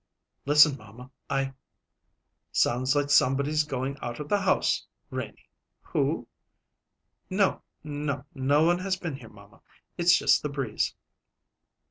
[0.47, 1.11] "Listen, mamma.
[1.29, 1.53] I"
[2.51, 5.47] "Sounds like somebody's going out of the house, Renie.
[5.83, 6.27] Who"
[7.29, 8.25] "No, no.
[8.33, 9.61] No one has been here, mamma.
[9.99, 10.95] It's just the breeze."